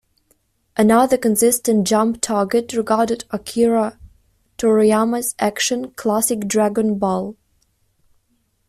Another 0.75 1.15
consistent 1.15 1.85
Jump 1.85 2.21
target 2.21 2.73
regarded 2.73 3.23
Akira 3.29 3.99
Toriyama's 4.57 5.35
action 5.37 5.91
classic 5.91 6.47
"Dragon 6.47 6.97
Ball". 6.97 7.37